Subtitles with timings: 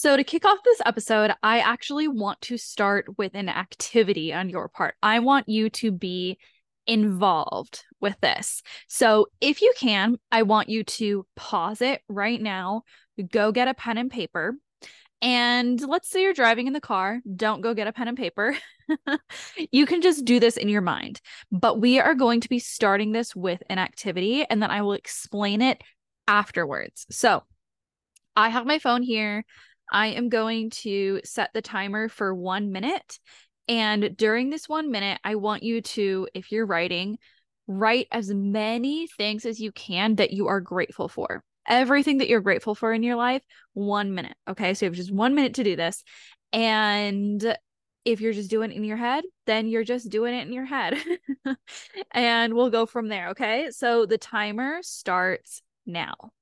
[0.00, 4.48] So, to kick off this episode, I actually want to start with an activity on
[4.48, 4.94] your part.
[5.02, 6.38] I want you to be
[6.86, 8.62] involved with this.
[8.88, 12.84] So, if you can, I want you to pause it right now,
[13.30, 14.54] go get a pen and paper.
[15.20, 18.56] And let's say you're driving in the car, don't go get a pen and paper.
[19.70, 21.20] you can just do this in your mind.
[21.52, 24.94] But we are going to be starting this with an activity and then I will
[24.94, 25.82] explain it
[26.26, 27.04] afterwards.
[27.10, 27.42] So,
[28.34, 29.44] I have my phone here.
[29.90, 33.18] I am going to set the timer for one minute.
[33.68, 37.18] And during this one minute, I want you to, if you're writing,
[37.66, 41.44] write as many things as you can that you are grateful for.
[41.68, 43.42] Everything that you're grateful for in your life,
[43.74, 44.36] one minute.
[44.48, 44.74] Okay.
[44.74, 46.02] So you have just one minute to do this.
[46.52, 47.56] And
[48.04, 50.64] if you're just doing it in your head, then you're just doing it in your
[50.64, 50.98] head.
[52.12, 53.28] and we'll go from there.
[53.30, 53.70] Okay.
[53.70, 56.32] So the timer starts now.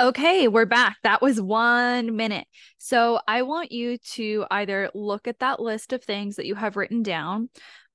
[0.00, 0.96] Okay, we're back.
[1.04, 2.48] That was one minute.
[2.78, 6.76] So I want you to either look at that list of things that you have
[6.76, 7.48] written down,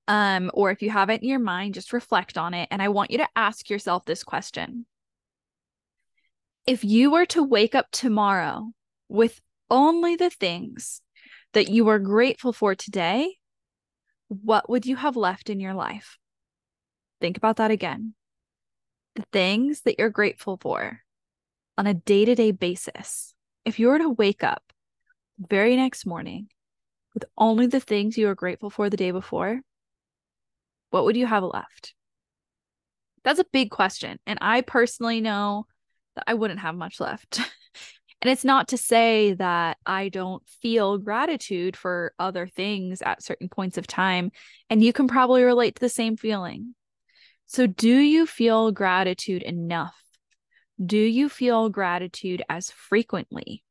[0.08, 2.70] um, or if you have it in your mind, just reflect on it.
[2.72, 4.86] And I want you to ask yourself this question
[6.66, 8.72] If you were to wake up tomorrow
[9.10, 11.02] with only the things
[11.52, 13.36] that you are grateful for today,
[14.30, 16.18] what would you have left in your life?
[17.20, 18.14] Think about that again.
[19.16, 21.02] The things that you're grateful for
[21.80, 24.62] on a day to day basis, if you were to wake up
[25.40, 26.50] very next morning
[27.14, 29.62] with only the things you were grateful for the day before,
[30.90, 31.94] what would you have left?
[33.24, 34.20] That's a big question.
[34.28, 35.68] And I personally know
[36.16, 37.40] that I wouldn't have much left.
[38.22, 43.48] and it's not to say that I don't feel gratitude for other things at certain
[43.48, 44.34] points of time.
[44.70, 46.76] And you can probably relate to the same feeling.
[47.46, 49.96] So, do you feel gratitude enough
[50.84, 53.64] do you feel gratitude as frequently?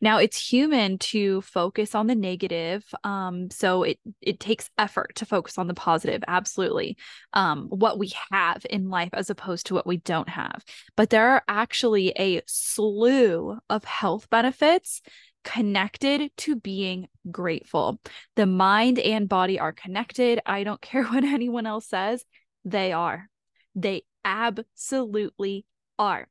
[0.00, 2.84] Now it's human to focus on the negative.
[3.04, 6.96] Um, so it it takes effort to focus on the positive, absolutely.
[7.32, 10.64] Um, what we have in life as opposed to what we don't have.
[10.96, 15.02] But there are actually a slew of health benefits
[15.44, 18.00] connected to being grateful.
[18.36, 20.40] The mind and body are connected.
[20.44, 22.24] I don't care what anyone else says,
[22.64, 23.28] they are.
[23.74, 25.64] They absolutely
[25.98, 26.28] are.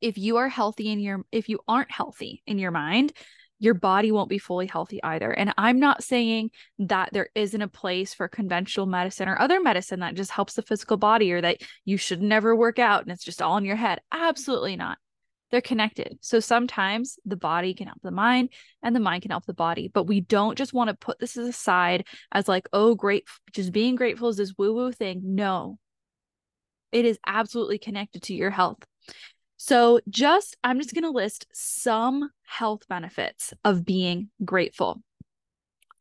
[0.00, 3.12] If you are healthy in your if you aren't healthy in your mind,
[3.60, 5.30] your body won't be fully healthy either.
[5.30, 10.00] And I'm not saying that there isn't a place for conventional medicine or other medicine
[10.00, 13.24] that just helps the physical body or that you should never work out and it's
[13.24, 14.00] just all in your head.
[14.10, 14.96] Absolutely not.
[15.50, 16.18] They're connected.
[16.22, 18.50] So sometimes the body can help the mind
[18.82, 21.36] and the mind can help the body, but we don't just want to put this
[21.36, 25.20] aside as like, oh, great, just being grateful is this woo woo thing.
[25.22, 25.78] No,
[26.92, 28.78] it is absolutely connected to your health.
[29.56, 35.02] So, just I'm just going to list some health benefits of being grateful.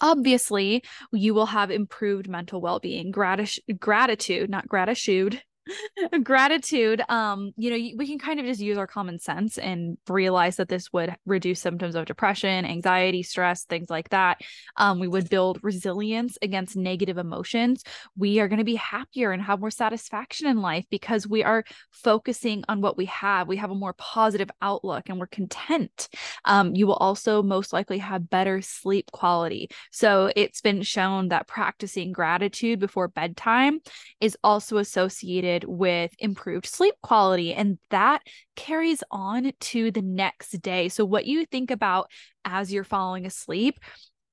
[0.02, 5.42] Obviously, you will have improved mental well being, gratis- gratitude, not gratitude,
[6.24, 10.58] gratitude um you know we can kind of just use our common sense and realize
[10.58, 14.42] that this would reduce symptoms of depression anxiety stress things like that.
[14.78, 17.84] Um we would build resilience against negative emotions.
[18.18, 21.64] We are going to be happier and have more satisfaction in life because we are
[21.92, 23.48] focusing on what we have.
[23.48, 26.10] We have a more positive outlook and we're content.
[26.46, 29.70] Um you will also most likely have better sleep quality.
[29.92, 33.80] So it's been shown that practicing gratitude before bedtime
[34.20, 37.54] is also associated with improved sleep quality.
[37.54, 38.22] And that
[38.56, 40.90] carries on to the next day.
[40.90, 42.10] So, what you think about
[42.46, 43.80] as you're falling asleep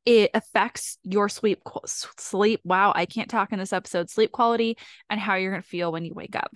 [0.05, 4.78] it affects your sleep sleep wow i can't talk in this episode sleep quality
[5.11, 6.50] and how you're going to feel when you wake up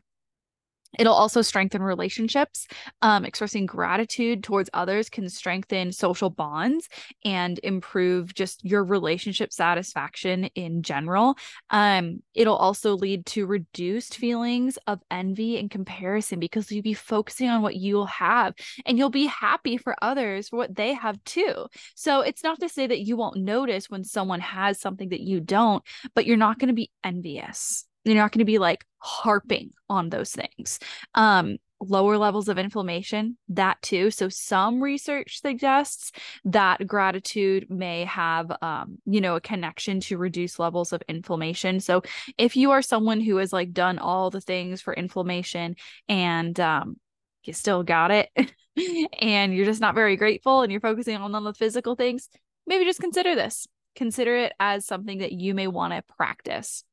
[0.99, 2.67] It'll also strengthen relationships.
[3.03, 6.89] Um, expressing gratitude towards others can strengthen social bonds
[7.25, 11.37] and improve just your relationship satisfaction in general.
[11.71, 17.49] Um, it'll also lead to reduced feelings of envy and comparison because you'll be focusing
[17.49, 18.55] on what you'll have
[18.85, 21.67] and you'll be happy for others for what they have too.
[21.95, 25.41] So it's not to say that you won't notice when someone has something that you
[25.41, 25.85] don't,
[26.15, 30.09] but you're not going to be envious you're not going to be like harping on
[30.09, 30.79] those things.
[31.15, 34.11] Um lower levels of inflammation that too.
[34.11, 36.13] So some research suggests
[36.45, 41.81] that gratitude may have um you know a connection to reduce levels of inflammation.
[41.81, 42.03] So
[42.37, 45.77] if you are someone who has like done all the things for inflammation
[46.09, 46.97] and um
[47.45, 48.29] you still got it
[49.21, 52.29] and you're just not very grateful and you're focusing on the physical things
[52.67, 53.67] maybe just consider this.
[53.97, 56.85] Consider it as something that you may want to practice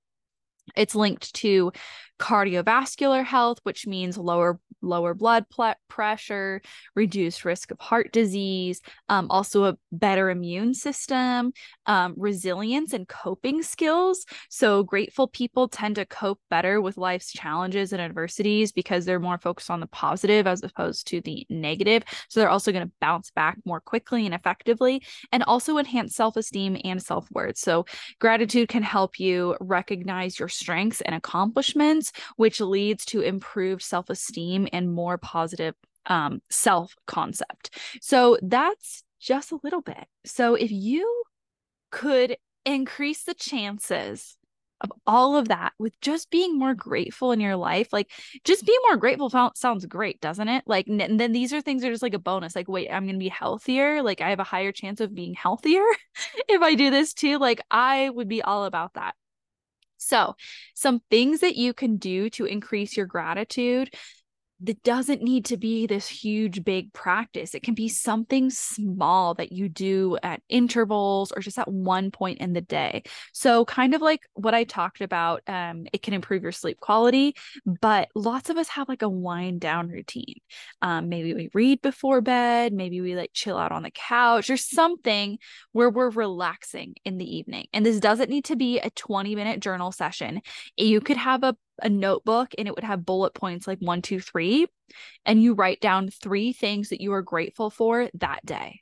[0.76, 1.72] it's linked to
[2.20, 5.46] cardiovascular health, which means lower lower blood
[5.90, 6.62] pressure,
[6.96, 11.52] reduced risk of heart disease, um, also a better immune system,
[11.88, 14.26] um, resilience and coping skills.
[14.50, 19.40] So grateful people tend to cope better with life's challenges and adversities because they're more
[19.40, 22.04] focused on the positive as opposed to the negative.
[22.30, 26.38] So they're also going to bounce back more quickly and effectively, and also enhance self
[26.38, 27.58] esteem and self worth.
[27.58, 27.86] So
[28.20, 34.68] gratitude can help you recognize your strengths and accomplishments which leads to improved self esteem
[34.74, 35.76] and more positive
[36.06, 37.78] um, self concept.
[38.02, 40.06] So that's just a little bit.
[40.26, 41.24] So if you
[41.92, 44.38] could increase the chances
[44.82, 48.12] of all of that with just being more grateful in your life like
[48.44, 51.88] just being more grateful sounds great doesn't it like and then these are things that
[51.88, 54.44] are just like a bonus like wait i'm gonna be healthier like i have a
[54.44, 55.84] higher chance of being healthier
[56.48, 59.16] if i do this too like i would be all about that
[59.98, 60.36] so,
[60.76, 63.94] some things that you can do to increase your gratitude
[64.62, 67.54] that doesn't need to be this huge big practice.
[67.54, 72.40] It can be something small that you do at intervals or just at one point
[72.40, 73.04] in the day.
[73.34, 77.36] So kind of like what i talked about um, it can improve your sleep quality
[77.66, 80.36] but lots of us have like a wind down routine.
[80.82, 84.58] Um, maybe we read before bed maybe we like chill out on the couch or
[84.58, 85.38] something
[85.72, 87.68] where we're relaxing in the evening.
[87.74, 90.42] And this doesn't need to be a 20 minute journal session.
[90.76, 94.20] You could have a a notebook and it would have bullet points like one, two,
[94.20, 94.68] three,
[95.26, 98.82] and you write down three things that you are grateful for that day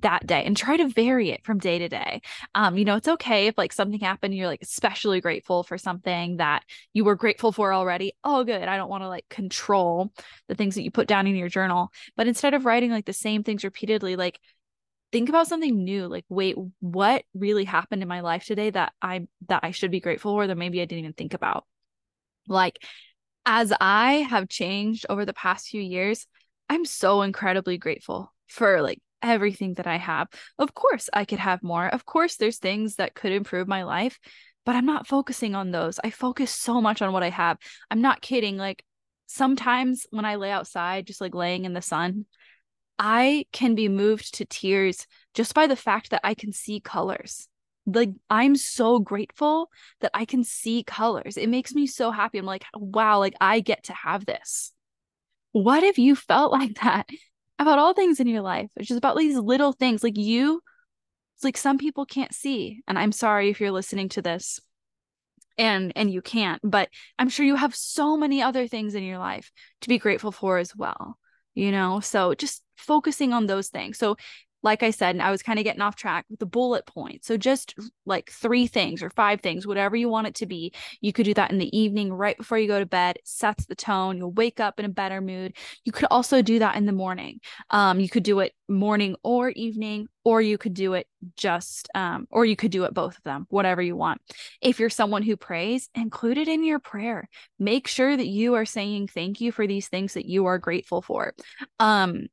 [0.00, 2.20] that day and try to vary it from day to day.
[2.54, 6.36] Um, you know, it's okay if like something happened, you're like especially grateful for something
[6.36, 8.12] that you were grateful for already.
[8.22, 8.68] Oh, good.
[8.68, 10.12] I don't want to like control
[10.48, 11.90] the things that you put down in your journal.
[12.16, 14.38] But instead of writing like the same things repeatedly, like
[15.12, 16.08] think about something new.
[16.08, 20.00] Like, wait, what really happened in my life today that I that I should be
[20.00, 21.64] grateful for that maybe I didn't even think about.
[22.48, 22.78] Like,
[23.44, 26.26] as I have changed over the past few years,
[26.68, 30.28] I'm so incredibly grateful for like everything that I have.
[30.58, 31.86] Of course, I could have more.
[31.86, 34.18] Of course, there's things that could improve my life,
[34.64, 36.00] but I'm not focusing on those.
[36.02, 37.58] I focus so much on what I have.
[37.90, 38.56] I'm not kidding.
[38.56, 38.84] Like,
[39.26, 42.26] sometimes when I lay outside, just like laying in the sun,
[42.98, 47.48] I can be moved to tears just by the fact that I can see colors
[47.86, 51.36] like I'm so grateful that I can see colors.
[51.36, 52.38] It makes me so happy.
[52.38, 54.72] I'm like, wow, like I get to have this.
[55.52, 57.08] What if you felt like that
[57.58, 58.70] about all things in your life?
[58.76, 60.02] It's just about these little things.
[60.02, 60.60] Like you,
[61.36, 62.82] it's like some people can't see.
[62.88, 64.60] And I'm sorry if you're listening to this
[65.58, 69.18] and and you can't, but I'm sure you have so many other things in your
[69.18, 69.50] life
[69.82, 71.18] to be grateful for as well.
[71.54, 73.96] You know, so just focusing on those things.
[73.96, 74.16] So
[74.62, 77.26] like I said, and I was kind of getting off track with the bullet points.
[77.28, 80.72] So just like three things or five things, whatever you want it to be.
[81.00, 83.16] You could do that in the evening right before you go to bed.
[83.16, 84.16] It sets the tone.
[84.18, 85.56] You'll wake up in a better mood.
[85.84, 87.40] You could also do that in the morning.
[87.70, 92.26] Um, you could do it morning or evening, or you could do it just, um,
[92.30, 94.20] or you could do it both of them, whatever you want.
[94.60, 97.28] If you're someone who prays, include it in your prayer.
[97.60, 101.02] Make sure that you are saying thank you for these things that you are grateful
[101.02, 101.34] for.
[101.78, 102.26] Um,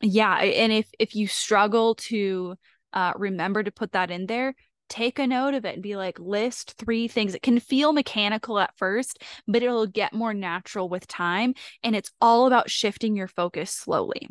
[0.00, 2.56] yeah and if if you struggle to
[2.92, 4.54] uh remember to put that in there
[4.88, 7.34] take a note of it and be like list three things.
[7.34, 12.10] It can feel mechanical at first but it'll get more natural with time and it's
[12.20, 14.28] all about shifting your focus slowly.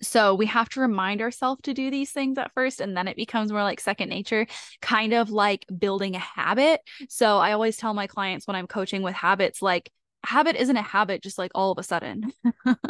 [0.00, 3.16] So we have to remind ourselves to do these things at first and then it
[3.16, 4.46] becomes more like second nature
[4.80, 6.80] kind of like building a habit.
[7.08, 9.90] So i always tell my clients when i'm coaching with habits like
[10.24, 12.32] habit isn't a habit just like all of a sudden.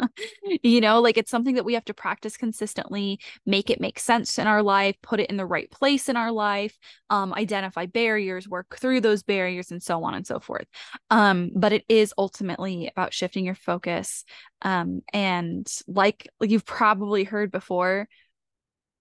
[0.63, 4.39] you know, like it's something that we have to practice consistently, make it make sense
[4.39, 6.77] in our life, put it in the right place in our life,
[7.09, 10.67] um, identify barriers, work through those barriers, and so on and so forth.
[11.09, 14.25] Um, but it is ultimately about shifting your focus.
[14.61, 18.07] Um, and like, you've probably heard before,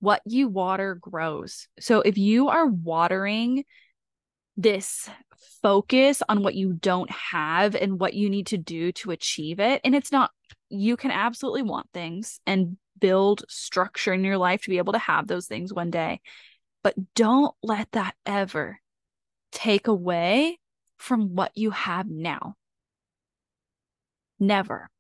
[0.01, 1.67] what you water grows.
[1.81, 3.65] So if you are watering
[4.59, 5.09] this
[5.63, 9.81] focus on what you don't have and what you need to do to achieve it.
[9.85, 10.31] And it's not,
[10.69, 14.99] you can absolutely want things and build structure in your life to be able to
[14.99, 16.21] have those things one day.
[16.83, 18.81] But don't let that ever
[19.53, 20.59] take away
[20.97, 22.55] from what you have now.
[24.41, 24.91] Never.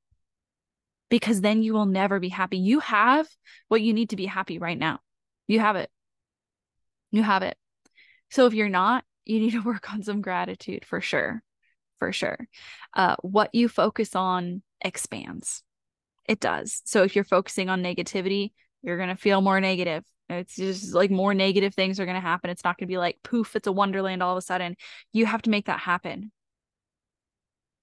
[1.10, 2.58] Because then you will never be happy.
[2.58, 3.26] You have
[3.68, 5.00] what you need to be happy right now.
[5.46, 5.90] You have it.
[7.10, 7.56] You have it.
[8.30, 11.42] So if you're not, you need to work on some gratitude for sure.
[11.98, 12.38] For sure.
[12.94, 15.62] Uh, what you focus on expands.
[16.26, 16.82] It does.
[16.84, 20.04] So if you're focusing on negativity, you're going to feel more negative.
[20.28, 22.50] It's just like more negative things are going to happen.
[22.50, 24.76] It's not going to be like poof, it's a wonderland all of a sudden.
[25.12, 26.30] You have to make that happen.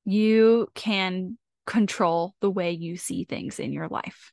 [0.05, 4.31] You can control the way you see things in your life.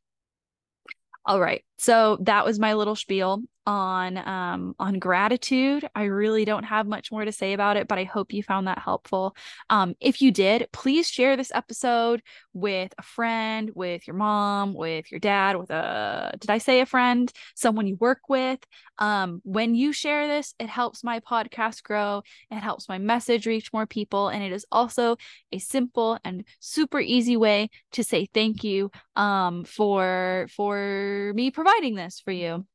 [1.24, 1.64] All right.
[1.78, 5.88] So that was my little spiel on um on gratitude.
[5.94, 8.66] I really don't have much more to say about it, but I hope you found
[8.66, 9.36] that helpful.
[9.70, 15.10] Um if you did, please share this episode with a friend, with your mom, with
[15.10, 18.58] your dad, with a did I say a friend, someone you work with.
[18.98, 23.72] Um when you share this, it helps my podcast grow, it helps my message reach
[23.72, 25.16] more people and it is also
[25.52, 31.94] a simple and super easy way to say thank you um for for me providing
[31.94, 32.66] this for you.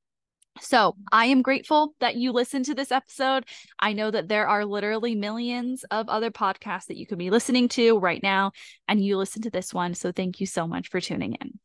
[0.62, 3.46] So, I am grateful that you listened to this episode.
[3.80, 7.68] I know that there are literally millions of other podcasts that you could be listening
[7.70, 8.52] to right now,
[8.88, 9.94] and you listen to this one.
[9.94, 11.60] So, thank you so much for tuning in.